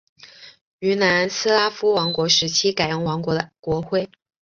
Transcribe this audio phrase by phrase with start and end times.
[0.79, 4.09] 于南斯拉夫王国时期改用王国的国徽。